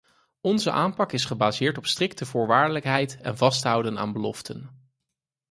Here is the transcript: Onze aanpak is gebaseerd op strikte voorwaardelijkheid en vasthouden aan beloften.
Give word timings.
Onze 0.41 0.71
aanpak 0.71 1.11
is 1.11 1.25
gebaseerd 1.25 1.77
op 1.77 1.85
strikte 1.85 2.25
voorwaardelijkheid 2.25 3.21
en 3.21 3.37
vasthouden 3.37 3.97
aan 3.97 4.13
beloften. 4.13 4.89